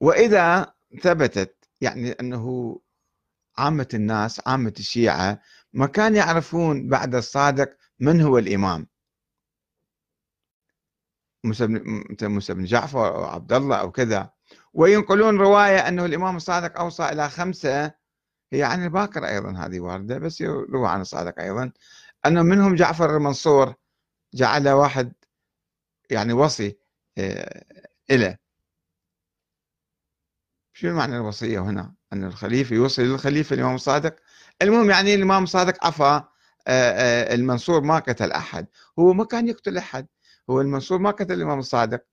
وإذا 0.00 0.74
ثبتت 1.02 1.56
يعني 1.80 2.12
أنه 2.12 2.76
عامة 3.58 3.88
الناس 3.94 4.40
عامة 4.48 4.72
الشيعة 4.78 5.40
ما 5.72 5.86
كان 5.86 6.16
يعرفون 6.16 6.88
بعد 6.88 7.14
الصادق 7.14 7.76
من 8.00 8.20
هو 8.20 8.38
الإمام. 8.38 8.86
موسى 12.22 12.54
بن 12.54 12.64
جعفر 12.64 13.16
أو 13.16 13.24
عبد 13.24 13.52
الله 13.52 13.76
أو 13.76 13.92
كذا. 13.92 14.30
وينقلون 14.72 15.38
رواية 15.38 15.88
أنه 15.88 16.04
الإمام 16.04 16.36
الصادق 16.36 16.78
أوصى 16.80 17.08
إلى 17.08 17.28
خمسة. 17.28 17.92
هي 18.52 18.62
عن 18.62 18.84
الباكر 18.84 19.28
أيضا 19.28 19.52
هذه 19.52 19.80
واردة 19.80 20.18
بس 20.18 20.40
يروى 20.40 20.88
عن 20.88 21.00
الصادق 21.00 21.40
أيضا. 21.40 21.72
أنه 22.26 22.42
منهم 22.42 22.74
جعفر 22.74 23.16
المنصور 23.16 23.74
جعل 24.34 24.68
واحد 24.68 25.12
يعني 26.10 26.32
وصي 26.32 26.78
آه، 27.18 27.64
إله 28.10 28.38
شو 30.76 30.92
معنى 30.92 31.16
الوصية 31.16 31.58
هنا؟ 31.60 31.94
أن 32.12 32.24
الخليفة 32.24 32.76
يوصي 32.76 33.02
للخليفة 33.02 33.54
الإمام 33.54 33.74
الصادق. 33.74 34.16
المهم 34.62 34.90
يعني 34.90 35.14
الإمام 35.14 35.42
الصادق 35.44 35.86
عفى 35.86 36.02
آه، 36.02 36.22
آه، 36.68 37.34
المنصور 37.34 37.80
ما 37.80 37.98
قتل 37.98 38.32
أحد. 38.32 38.66
هو 38.98 39.12
ما 39.12 39.24
كان 39.24 39.48
يقتل 39.48 39.76
أحد. 39.78 40.06
هو 40.50 40.60
المنصور 40.60 40.98
ما 40.98 41.10
قتل 41.10 41.32
الإمام 41.32 41.58
الصادق 41.58 42.04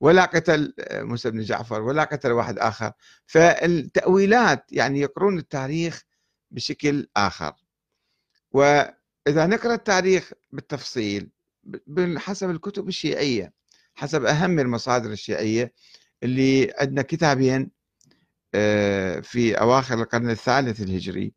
ولا 0.00 0.24
قتل 0.24 0.74
موسى 0.92 1.30
بن 1.30 1.40
جعفر 1.40 1.82
ولا 1.82 2.04
قتل 2.04 2.32
واحد 2.32 2.58
آخر. 2.58 2.92
فالتأويلات 3.26 4.64
يعني 4.72 5.00
يقرون 5.00 5.38
التاريخ 5.38 6.02
بشكل 6.50 7.08
آخر. 7.16 7.52
وإذا 8.52 9.46
نقرأ 9.46 9.74
التاريخ 9.74 10.32
بالتفصيل 10.52 11.30
حسب 12.16 12.50
الكتب 12.50 12.88
الشيعية 12.88 13.52
حسب 13.94 14.24
أهم 14.24 14.58
المصادر 14.58 15.10
الشيعية 15.10 15.72
اللي 16.22 16.72
عندنا 16.78 17.02
كتابين 17.02 17.62
آه، 17.62 17.79
في 19.22 19.54
أواخر 19.60 19.94
القرن 19.94 20.30
الثالث 20.30 20.80
الهجري 20.80 21.32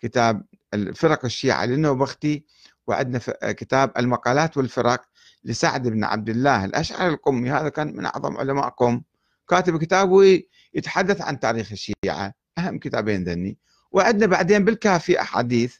كتاب 0.00 0.44
الفرق 0.74 1.24
الشيعة 1.24 1.64
للنوبختي 1.64 2.44
وعندنا 2.86 3.20
كتاب 3.42 3.92
المقالات 3.96 4.56
والفرق 4.56 5.02
لسعد 5.44 5.88
بن 5.88 6.04
عبد 6.04 6.28
الله 6.28 6.64
الأشعري 6.64 7.08
القمي. 7.08 7.50
هذا 7.50 7.68
كان 7.68 7.96
من 7.96 8.06
أعظم 8.06 8.36
علماء 8.36 8.68
قم 8.68 9.02
كاتب 9.48 9.82
كتاب 9.82 10.40
يتحدث 10.74 11.20
عن 11.20 11.40
تاريخ 11.40 11.72
الشيعة 11.72 12.34
أهم 12.58 12.78
كتابين 12.78 13.24
ذني. 13.24 13.58
وعندنا 13.92 14.26
بعدين 14.26 14.64
بالكافي 14.64 15.20
أحاديث 15.20 15.76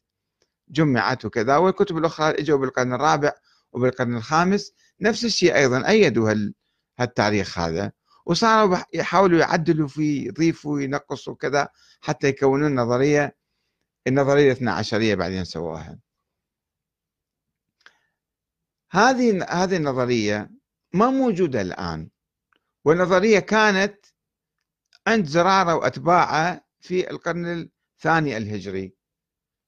جمعت 0.69 1.24
وكذا 1.24 1.56
والكتب 1.56 1.98
الأخرى 1.98 2.30
إجوا 2.30 2.58
بالقرن 2.58 2.92
الرابع 2.92 3.32
وبالقرن 3.72 4.16
الخامس. 4.16 4.72
نفس 5.00 5.24
الشيء 5.24 5.54
أيضا 5.54 5.88
أيدوا 5.88 6.34
هالتاريخ 6.98 7.58
هذا. 7.58 7.92
وصاروا 8.26 8.78
يحاولوا 8.94 9.38
يعدلوا 9.40 9.88
فيه 9.88 10.26
يضيفوا 10.26 10.80
ينقصوا 10.80 11.34
كذا 11.34 11.68
حتى 12.00 12.28
يكونون 12.28 12.74
نظرية 12.74 13.36
النظرية 14.06 14.46
الاثنى 14.46 14.70
عشرية 14.70 15.14
بعدين 15.14 15.44
سووها. 15.44 15.98
هذه 18.91 19.44
هذه 19.44 19.76
النظرية 19.76 20.50
ما 20.92 21.10
موجودة 21.10 21.60
الآن. 21.60 22.10
والنظرية 22.84 23.38
كانت 23.38 24.06
عند 25.06 25.26
زرارة 25.26 25.74
وأتباعه 25.74 26.64
في 26.80 27.10
القرن 27.10 27.46
الثاني 27.46 28.36
الهجري. 28.36 28.94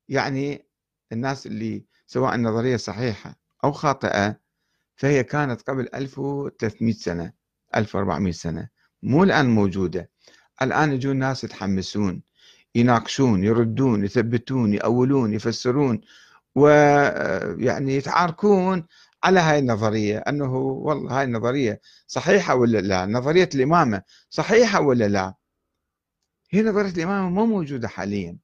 يعني 0.08 0.66
الناس 1.12 1.46
اللي 1.46 1.84
سواء 2.06 2.34
النظرية 2.34 2.76
صحيحة 2.76 3.36
أو 3.64 3.72
خاطئة 3.72 4.40
فهي 4.96 5.24
كانت 5.24 5.62
قبل 5.62 5.88
1300 5.94 6.92
سنة. 6.92 7.41
1400 7.76 8.32
سنة. 8.32 8.68
مو 9.02 9.24
الآن 9.24 9.50
موجودة. 9.50 10.10
الآن 10.62 10.92
يجون 10.92 11.16
ناس 11.16 11.44
يتحمسون 11.44 12.22
يناقشون 12.74 13.44
يردون 13.44 14.04
يثبتون 14.04 14.74
يأولون 14.74 15.34
يفسرون 15.34 16.00
ويعني 16.54 17.96
يتعاركون 17.96 18.86
على 19.24 19.40
هاي 19.40 19.58
النظرية. 19.58 20.18
أنه 20.18 20.56
والله 20.56 21.18
هاي 21.18 21.24
النظرية 21.24 21.80
صحيحة 22.06 22.54
ولا 22.54 22.78
لا؟ 22.78 23.06
نظرية 23.06 23.48
الإمامة 23.54 24.02
صحيحة 24.30 24.80
ولا 24.80 25.08
لا؟ 25.08 25.34
هي 26.50 26.62
نظرية 26.62 26.90
الإمامة 26.90 27.30
مو 27.30 27.46
موجودة 27.46 27.88
حاليا. 27.88 28.38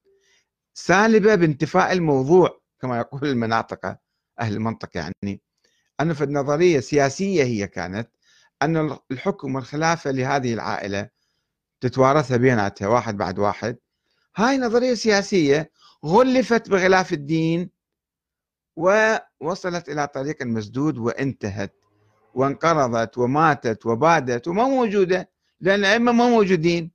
سالبة 0.75 1.34
بانتفاء 1.34 1.92
الموضوع 1.92 2.60
كما 2.81 2.98
يقول 2.98 3.25
المناطق 3.25 3.97
أهل 4.41 4.54
المنطق 4.54 4.88
يعني. 4.94 5.42
أنه 6.00 6.14
في 6.14 6.25
النظرية 6.25 6.81
سياسية 6.81 7.44
هي 7.44 7.66
كانت 7.66 8.10
أن 8.62 8.98
الحكم 9.10 9.54
والخلافة 9.54 10.10
لهذه 10.10 10.54
العائلة 10.54 11.08
تتوارثها 11.80 12.36
بيناتها 12.36 12.88
واحد 12.88 13.16
بعد 13.16 13.38
واحد. 13.38 13.76
هاي 14.36 14.58
نظرية 14.58 14.94
سياسية 14.94 15.70
غلفت 16.04 16.69
بغلاف 16.70 17.12
الدين 17.12 17.70
ووصلت 18.76 19.88
إلى 19.88 20.06
طريق 20.06 20.42
مسدود 20.42 20.98
وانتهت 20.98 21.74
وانقرضت 22.34 23.19
وماتت 23.19 23.86
وبادت 23.86 24.48
وما 24.48 24.64
موجودة 24.64 25.30
لأن 25.60 25.80
الأئمة 25.80 26.12
ما 26.12 26.28
موجودين. 26.28 26.92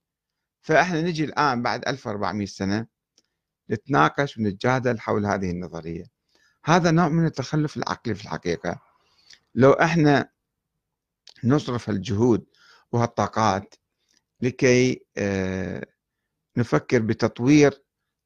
فإحنا 0.62 1.02
نجي 1.02 1.24
الآن 1.24 1.62
بعد 1.62 1.88
1400 1.88 2.48
سنة 2.48 2.88
نتناقش 3.70 4.38
ونتجادل 4.38 5.00
حول 5.00 5.26
هذه 5.26 5.52
النظرية. 5.52 6.04
هذا 6.66 6.92
نوع 6.92 7.10
من 7.10 7.26
التخلف 7.26 7.78
العقلي 7.78 8.16
في 8.16 8.24
الحقيقة. 8.24 8.80
لو 9.56 9.72
إحنا 9.72 10.30
نصرف 11.44 11.90
الجهود 11.90 12.46
وهالطاقات 12.92 13.76
لكي 14.42 15.06
آه، 15.18 15.86
نفكر 16.58 17.00
بتطوير 17.00 17.84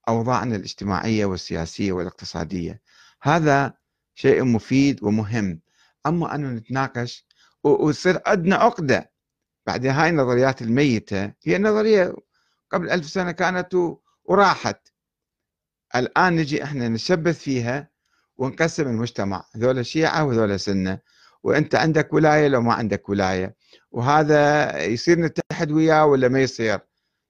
أوضاعنا 0.10 0.56
الاجتماعية 0.56 1.26
والسياسية 1.26 1.92
والاقتصادية. 1.92 2.82
هذا 3.22 3.74
شيء 4.16 4.44
مفيد 4.44 5.04
ومهم. 5.04 5.62
أما 6.06 6.36
أنه 6.36 6.50
نتناقش 6.50 7.26
ويصير 7.64 8.22
عندنا 8.26 8.56
عقدة. 8.56 9.12
بعدين 9.66 9.92
هاي 9.92 10.10
النظريات 10.10 10.62
الميتة 10.62 11.34
هي 11.44 11.58
نظرية 11.58 12.16
قبل 12.72 12.90
ألف 12.90 13.06
سنة 13.10 13.32
كانت 13.32 13.76
وراحت. 14.24 14.88
الآن 15.96 16.36
نجي 16.36 16.64
إحنا 16.64 16.90
نشبث 16.90 17.40
فيها 17.40 17.90
ونقسم 18.38 18.88
المجتمع 18.88 19.46
هذول 19.56 19.86
شيعة 19.86 20.24
وهذول 20.26 20.60
سنة 20.60 21.00
وأنت 21.48 21.76
عندك 21.76 22.14
ولاية 22.14 22.48
لو 22.48 22.62
ما 22.62 22.74
عندك 22.74 23.10
ولاية. 23.10 23.56
وهذا 23.92 24.84
يصير 24.84 25.20
نتحد 25.20 25.72
وياه 25.72 26.06
ولا 26.06 26.28
ما 26.28 26.42
يصير؟ 26.42 26.80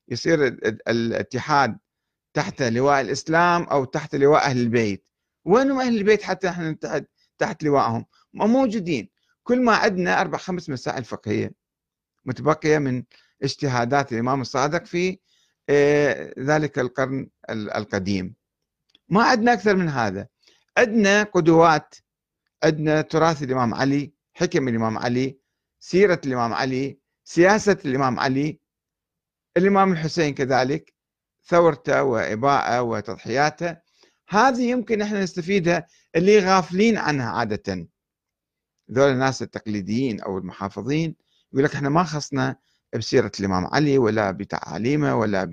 يصير 0.09 0.43
الاتحاد 0.87 1.77
تحت 2.33 2.61
لواء 2.61 3.01
الإسلام 3.01 3.63
أو 3.63 3.85
تحت 3.85 4.15
لواء 4.15 4.41
أهل 4.45 4.57
البيت. 4.57 5.07
وينهم 5.45 5.79
أهل 5.79 5.97
البيت 5.97 6.23
حتى 6.23 6.49
إحنا 6.49 6.71
نتحد 6.71 7.05
تحت 7.37 7.63
لواءهم؟ 7.63 8.05
ما 8.33 8.45
موجودين. 8.45 9.09
كل 9.43 9.61
ما 9.61 9.75
عندنا 9.75 10.21
أربع 10.21 10.37
خمس 10.37 10.69
مسائل 10.69 11.03
فقهية 11.03 11.51
متبقية 12.25 12.77
من 12.77 13.03
اجتهادات 13.43 14.13
الإمام 14.13 14.41
الصادق 14.41 14.85
في 14.85 15.19
آه، 15.69 16.33
ذلك 16.39 16.79
القرن 16.79 17.29
القديم. 17.49 18.35
ما 19.09 19.23
عندنا 19.23 19.53
أكثر 19.53 19.75
من 19.75 19.89
هذا. 19.89 20.27
عندنا 20.77 21.23
قدوات 21.23 21.95
عندنا 22.63 23.01
تراث 23.01 23.43
الإمام 23.43 23.73
علي 23.73 24.13
حكم 24.33 24.67
الإمام 24.67 24.97
علي 24.97 25.37
سيرة 25.79 26.21
الإمام 26.25 26.53
علي 26.53 26.99
سياسة 27.23 27.77
الإمام 27.85 28.19
علي. 28.19 28.59
الإمام 29.57 29.91
الحسين 29.91 30.33
كذلك 30.33 30.93
ثورته 31.45 32.03
وإباءه 32.03 32.81
وتضحياته. 32.81 33.77
هذه 34.29 34.69
يمكن 34.69 35.01
إحنا 35.01 35.23
نستفيدها 35.23 35.87
اللي 36.15 36.39
غافلين 36.39 36.97
عنها 36.97 37.31
عادة. 37.31 37.87
ذول 38.91 39.11
الناس 39.11 39.41
التقليديين 39.41 40.21
أو 40.21 40.37
المحافظين 40.37 41.15
يقول 41.53 41.63
لك 41.63 41.75
إحنا 41.75 41.89
ما 41.89 42.03
خصنا 42.03 42.55
بسيرة 42.95 43.31
الإمام 43.39 43.65
علي 43.65 43.97
ولا 43.97 44.31
بتعاليمه 44.31 45.15
ولا 45.15 45.43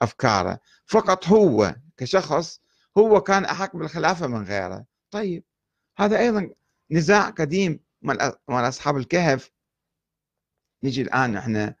بأفكاره. 0.00 0.60
فقط 0.86 1.28
هو 1.28 1.76
كشخص 1.96 2.60
هو 2.98 3.20
كان 3.20 3.44
أحق 3.44 3.76
بالخلافة 3.76 4.26
من 4.26 4.42
غيره. 4.42 4.84
طيب. 5.10 5.44
هذا 5.96 6.18
أيضا 6.18 6.50
نزاع 6.90 7.30
قديم 7.30 7.80
مال 8.02 8.20
أصحاب 8.48 8.96
الكهف. 8.96 9.50
نجي 10.84 11.02
الآن 11.02 11.36
إحنا 11.36 11.74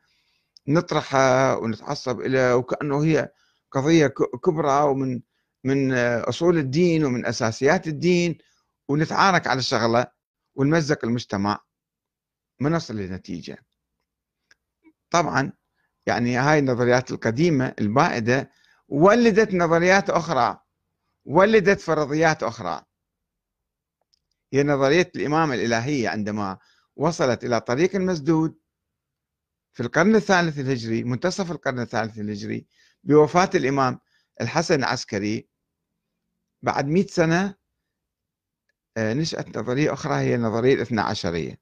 نطرحها 0.68 1.56
ونتعصب 1.56 2.20
إلى 2.20 2.52
وكأنه 2.52 3.04
هي 3.04 3.32
قضية 3.70 4.06
كبرى 4.44 4.82
ومن 4.82 5.20
من 5.64 5.92
أصول 6.28 6.58
الدين 6.58 7.04
ومن 7.04 7.26
أساسيات 7.26 7.86
الدين 7.86 8.38
ونتعارك 8.88 9.46
على 9.46 9.58
الشغلة 9.58 10.06
ونمزق 10.54 11.04
المجتمع. 11.04 11.60
ما 12.60 12.70
نصل 12.70 12.96
لنتيجة 12.96 13.66
طبعا 15.10 15.52
يعني 16.06 16.36
هاي 16.36 16.58
النظريات 16.58 17.10
القديمة 17.10 17.74
البائدة 17.78 18.50
ولدت 18.88 19.54
نظريات 19.54 20.10
أخرى 20.10 20.60
ولدت 21.24 21.80
فرضيات 21.80 22.42
أخرى. 22.42 22.82
هي 24.52 24.62
نظرية 24.62 25.10
الإمامة 25.16 25.54
الإلهية 25.54 26.08
عندما 26.08 26.58
وصلت 26.96 27.44
إلى 27.44 27.60
طريق 27.60 27.96
مسدود 27.96 28.58
في 29.72 29.82
القرن 29.82 30.16
الثالث 30.16 30.58
الهجري 30.58 31.04
منتصف 31.04 31.50
القرن 31.50 31.80
الثالث 31.80 32.18
الهجري 32.18 32.66
بوفاة 33.04 33.50
الإمام 33.54 34.00
الحسن 34.40 34.74
العسكري 34.74 35.48
بعد 36.62 36.86
مئة 36.86 37.06
سنة 37.06 37.54
آه، 38.96 39.12
نشأت 39.14 39.58
نظرية 39.58 39.92
أخرى 39.92 40.14
هي 40.14 40.36
نظرية 40.36 40.74
الاثنى 40.74 41.00
عشرية. 41.00 41.60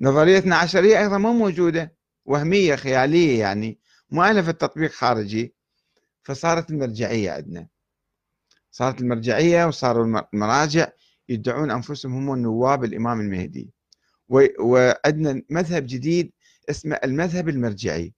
نظرية 0.00 0.32
الاثنى 0.32 0.54
عشرية 0.54 0.98
أيضا 0.98 1.18
مو 1.18 1.32
موجودة 1.32 1.96
وهمية 2.24 2.76
خيالية 2.76 3.40
يعني 3.40 3.80
مؤلفة 4.10 4.52
تطبيق 4.52 4.90
خارجي 4.90 5.54
فصارت 6.22 6.70
المرجعية 6.70 7.30
عندنا. 7.30 7.68
صارت 8.70 9.00
المرجعية 9.00 9.66
وصاروا 9.66 10.22
المراجع 10.34 10.88
يدعون 11.28 11.70
أنفسهم 11.70 12.12
هم 12.14 12.38
نواب 12.38 12.84
الإمام 12.84 13.20
المهدي. 13.20 13.72
وعندنا 14.58 15.42
مذهب 15.50 15.86
جديد 15.86 16.32
اسمه 16.70 16.96
المذهب 17.04 17.48
المرجعي. 17.48 18.14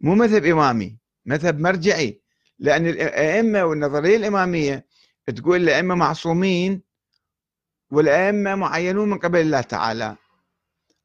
مو 0.00 0.14
مذهب 0.14 0.44
إمامي 0.44 0.98
مذهب 1.26 1.60
مرجعي. 1.60 2.22
لأن 2.58 2.86
الأئمة 2.86 3.64
والنظرية 3.64 4.16
الإمامية 4.16 4.86
تقول 5.36 5.62
الأئمة 5.62 5.94
معصومين 5.94 6.82
والأئمة 7.90 8.54
معينون 8.54 9.10
من 9.10 9.18
قبل 9.18 9.40
الله 9.40 9.60
تعالى. 9.60 10.16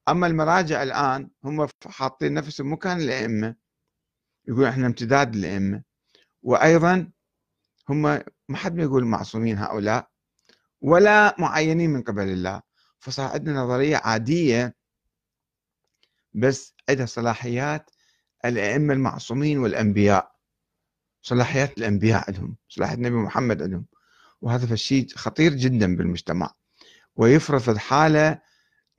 أما 0.09 0.27
المراجع 0.27 0.83
الآن 0.83 1.29
هم 1.43 1.67
حاطين 1.85 2.33
نفسهم 2.33 2.73
مكان 2.73 2.97
الأئمة 2.97 3.55
يقول 4.47 4.65
إحنا 4.65 4.87
امتداد 4.87 5.35
الأئمة. 5.35 5.83
وأيضا 6.43 7.11
هم 7.89 8.01
ما 8.01 8.23
حد 8.53 8.75
ما 8.75 8.83
يقول 8.83 9.05
معصومين 9.05 9.57
هؤلاء. 9.57 10.12
ولا 10.83 11.35
معينين 11.39 11.89
من 11.89 12.01
قبل 12.01 12.23
الله. 12.23 12.61
فصار 12.99 13.31
عندنا 13.31 13.59
نظرية 13.59 13.97
عادية 13.97 14.75
بس 16.33 16.73
عندها 16.89 17.05
صلاحيات 17.05 17.89
الأئمة 18.45 18.93
المعصومين 18.93 19.59
والأنبياء. 19.59 20.31
صلاحيات 21.21 21.77
الأنبياء 21.77 22.23
عندهم 22.27 22.55
صلاحيات 22.69 22.97
النبي 22.97 23.15
محمد 23.15 23.61
عندهم. 23.61 23.85
وهذا 24.41 24.73
الشيء 24.73 25.07
خطير 25.15 25.53
جدا 25.53 25.95
بالمجتمع. 25.95 26.53
ويفرض 27.15 27.77
حالة 27.77 28.41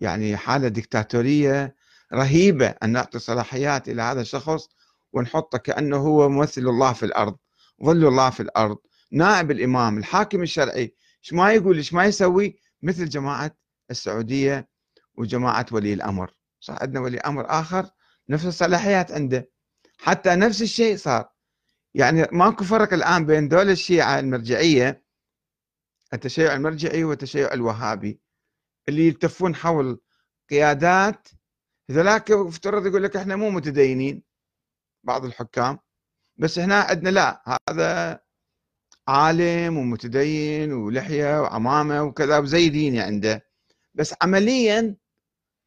يعني 0.00 0.36
حالة 0.36 0.68
ديكتاتورية 0.68 1.74
رهيبة 2.12 2.66
أن 2.66 2.90
نعطي 2.90 3.18
صلاحيات 3.18 3.88
إلى 3.88 4.02
هذا 4.02 4.20
الشخص 4.20 4.68
ونحطه 5.12 5.58
كأنه 5.58 5.96
هو 5.96 6.28
ممثل 6.28 6.60
الله 6.60 6.92
في 6.92 7.06
الأرض 7.06 7.36
ظل 7.84 8.06
الله 8.06 8.30
في 8.30 8.40
الأرض. 8.40 8.78
نائب 9.12 9.50
الإمام 9.50 9.98
الحاكم 9.98 10.42
الشرعي 10.42 10.94
إيش 11.24 11.32
ما 11.32 11.52
يقول 11.52 11.76
إيش 11.76 11.92
ما 11.92 12.04
يسوي؟ 12.04 12.58
مثل 12.82 13.08
جماعة 13.08 13.56
السعودية 13.90 14.68
وجماعة 15.14 15.66
ولي 15.72 15.92
الأمر. 15.92 16.34
صار 16.60 16.78
عندنا 16.80 17.00
ولي 17.00 17.18
أمر 17.18 17.46
آخر 17.48 17.90
نفس 18.28 18.46
الصلاحيات 18.46 19.12
عنده. 19.12 19.50
حتى 19.98 20.34
نفس 20.34 20.62
الشيء 20.62 20.96
صار. 20.96 21.28
يعني 21.94 22.26
ماكو 22.32 22.64
فرق 22.64 22.92
الآن 22.92 23.26
بين 23.26 23.48
دول 23.48 23.70
الشيعة 23.70 24.18
المرجعية 24.18 25.04
التشيع 26.14 26.54
المرجعي 26.54 27.04
والتشيع 27.04 27.52
الوهابي 27.52 28.20
اللي 28.88 29.06
يلتفون 29.06 29.54
حول 29.54 30.00
قيادات. 30.50 31.28
ذلاك 31.90 32.30
افترض 32.30 32.86
يقول 32.86 33.02
لك 33.02 33.16
إحنا 33.16 33.36
مو 33.36 33.50
متدينين 33.50 34.22
بعض 35.04 35.24
الحكام. 35.24 35.78
بس 36.36 36.58
هنا 36.58 36.80
عندنا 36.80 37.10
لا 37.10 37.58
هذا 37.70 38.23
عالم 39.08 39.78
ومتدين 39.78 40.72
ولحية 40.72 41.40
وعمامة 41.40 42.02
وكذا 42.02 42.38
وزي 42.38 42.68
ديني 42.68 43.00
عنده. 43.00 43.46
بس 43.94 44.14
عمليا 44.22 44.96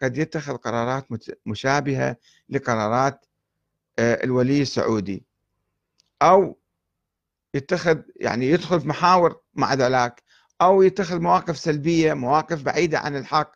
قد 0.01 0.17
يتخذ 0.17 0.57
قرارات 0.57 1.07
مشابهة 1.45 2.17
لقرارات 2.49 3.25
آه، 3.99 4.23
الولي 4.23 4.61
السعودي. 4.61 5.25
أو 6.21 6.59
يتخذ 7.53 7.99
يعني 8.15 8.45
يدخل 8.49 8.81
في 8.81 8.87
محاور 8.87 9.41
مع 9.53 9.73
ذلك 9.73 10.23
أو 10.61 10.81
يتخذ 10.81 11.19
مواقف 11.19 11.57
سلبية 11.57 12.13
مواقف 12.13 12.63
بعيدة 12.63 12.99
عن 12.99 13.15
الحق 13.15 13.51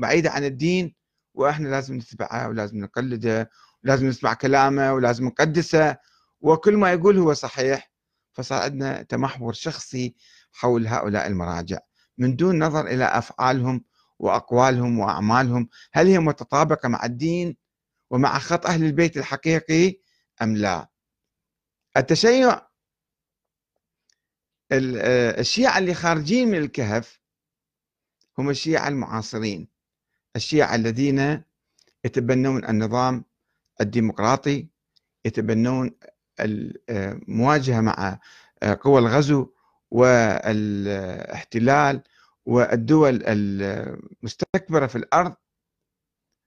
بعيدة 0.00 0.30
عن 0.30 0.44
الدين. 0.44 0.94
وإحنا 1.34 1.68
لازم 1.68 1.94
نتبعه 1.96 2.48
ولازم 2.48 2.78
نقلده 2.78 3.50
ولازم 3.84 4.06
نسمع 4.06 4.34
كلامه 4.34 4.94
ولازم 4.94 5.26
نقدسه. 5.26 5.96
وكل 6.40 6.76
ما 6.76 6.92
يقول 6.92 7.18
هو 7.18 7.32
صحيح 7.34 7.89
فصار 8.32 8.62
عندنا 8.62 9.02
تمحور 9.02 9.52
شخصي 9.52 10.14
حول 10.52 10.86
هؤلاء 10.86 11.26
المراجع 11.26 11.78
من 12.18 12.36
دون 12.36 12.64
نظر 12.64 12.86
إلى 12.86 13.04
أفعالهم 13.04 13.84
وأقوالهم 14.18 14.98
وأعمالهم 14.98 15.68
هل 15.92 16.06
هي 16.06 16.18
متطابقة 16.18 16.88
مع 16.88 17.04
الدين 17.04 17.56
ومع 18.10 18.38
خط 18.38 18.66
أهل 18.66 18.84
البيت 18.84 19.16
الحقيقي 19.16 20.00
أم 20.42 20.56
لا؟ 20.56 20.90
التشيع 21.96 22.66
الشيعة 24.72 25.78
اللي 25.78 25.94
خارجين 25.94 26.48
من 26.48 26.58
الكهف 26.58 27.20
هم 28.38 28.50
الشيعة 28.50 28.88
المعاصرين 28.88 29.68
الشيعة 30.36 30.74
الذين 30.74 31.42
يتبنون 32.04 32.64
النظام 32.64 33.24
الديمقراطي 33.80 34.68
يتبنون 35.24 35.90
المواجهة 36.40 37.80
مع 37.80 38.18
قوى 38.80 38.98
الغزو 38.98 39.52
والاحتلال 39.90 42.02
والدول 42.46 43.22
المستكبرة 43.24 44.86
في 44.86 44.96
الأرض. 44.96 45.34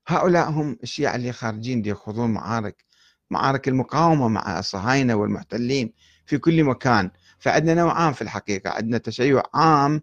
هؤلاء 0.07 0.49
هم 0.49 0.77
الشيعة 0.83 1.15
اللي 1.15 1.31
خارجين 1.31 1.85
يخوضون 1.85 2.33
معارك 2.33 2.85
معارك 3.29 3.67
المقاومة 3.67 4.27
مع 4.27 4.59
الصهاينة 4.59 5.15
والمحتلين 5.15 5.93
في 6.25 6.37
كل 6.37 6.63
مكان. 6.63 7.11
فعندنا 7.39 7.73
نوعان 7.73 8.13
في 8.13 8.21
الحقيقة. 8.21 8.69
عندنا 8.69 8.97
تشيع 8.97 9.43
عام 9.53 10.01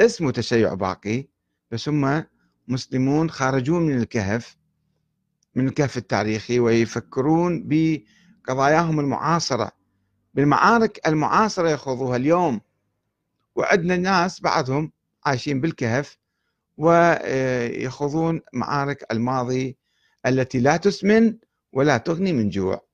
اسمه 0.00 0.30
تشيع 0.30 0.74
باقي 0.74 1.28
بس 1.70 1.88
هم 1.88 2.24
مسلمون 2.68 3.30
خرجون 3.30 3.82
من 3.82 3.98
الكهف 3.98 4.56
من 5.54 5.68
الكهف 5.68 5.96
التاريخي 5.96 6.60
ويفكرون 6.60 7.62
بقضاياهم 8.44 9.00
المعاصرة. 9.00 9.72
بالمعارك 10.34 11.00
المعاصرة 11.06 11.68
يخوضوها 11.68 12.16
اليوم. 12.16 12.60
وعندنا 13.56 13.96
ناس 13.96 14.40
بعضهم 14.40 14.92
عايشين 15.26 15.60
بالكهف 15.60 16.18
ويخوضون 16.76 18.40
معارك 18.52 19.04
الماضي 19.12 19.76
التي 20.26 20.60
لا 20.60 20.76
تسمن 20.76 21.36
ولا 21.72 21.96
تغني 21.98 22.32
من 22.32 22.50
جوع. 22.50 22.84